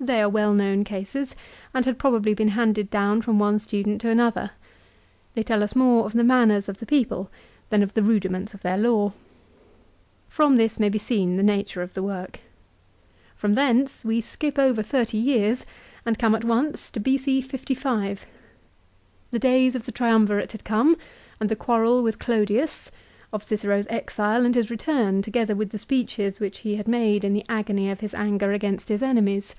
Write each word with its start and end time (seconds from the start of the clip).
They 0.00 0.22
are 0.22 0.28
well 0.28 0.54
known 0.54 0.84
cases, 0.84 1.34
and 1.74 1.84
had 1.84 1.98
probably 1.98 2.32
been 2.32 2.50
handed 2.50 2.88
down 2.88 3.20
from 3.20 3.40
one 3.40 3.58
student 3.58 4.00
to 4.02 4.08
another. 4.08 4.52
They 5.34 5.42
tell 5.42 5.60
us 5.60 5.74
more 5.74 6.04
of 6.04 6.12
the 6.12 6.22
manners 6.22 6.68
of 6.68 6.78
the 6.78 6.86
people 6.86 7.32
than 7.68 7.82
of 7.82 7.94
the 7.94 8.02
rudiments 8.04 8.54
of 8.54 8.62
their 8.62 8.78
law. 8.78 9.12
From 10.28 10.54
this 10.56 10.78
may 10.78 10.88
be 10.88 11.00
seen 11.00 11.34
the 11.34 11.42
nature 11.42 11.82
of 11.82 11.94
the 11.94 12.02
work. 12.04 12.38
From 13.34 13.54
thence 13.56 14.04
we 14.04 14.20
skip 14.20 14.56
over 14.56 14.84
thirty 14.84 15.18
years 15.18 15.66
and 16.06 16.16
come 16.16 16.36
at 16.36 16.44
once, 16.44 16.92
to 16.92 17.00
B.C. 17.00 17.40
55. 17.42 17.90
1 17.90 18.06
De 18.06 18.22
Inventioue, 18.22 18.22
lib. 18.22 18.22
ii. 18.22 18.30
4. 18.30 18.30
CICERO'S 18.30 18.30
RHETORIC. 18.52 18.64
309 19.18 19.26
The 19.32 19.38
days 19.40 19.74
of 19.74 19.86
the 19.86 19.90
Triumvirate 19.90 20.52
had 20.52 20.62
come, 20.64 20.96
aiid 21.40 21.48
the 21.48 21.56
quarrel 21.56 22.04
with 22.04 22.20
Clodius; 22.20 22.92
of 23.32 23.42
Cicero's 23.42 23.88
exile 23.90 24.46
and 24.46 24.54
his 24.54 24.70
return, 24.70 25.22
together 25.22 25.56
with 25.56 25.70
the 25.70 25.76
speeches 25.78 26.38
which 26.38 26.58
he 26.58 26.76
had 26.76 26.86
made 26.86 27.24
in 27.24 27.32
the 27.32 27.44
agony 27.48 27.90
of 27.90 27.98
his 27.98 28.14
anger 28.14 28.52
against 28.52 28.88
his 28.90 29.02
enemies. 29.02 29.56